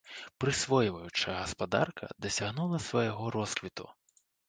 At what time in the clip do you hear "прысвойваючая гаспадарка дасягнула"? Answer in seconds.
0.43-2.83